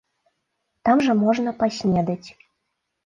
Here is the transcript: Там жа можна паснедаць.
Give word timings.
Там 0.89 0.97
жа 1.07 1.15
можна 1.23 1.49
паснедаць. 1.59 2.29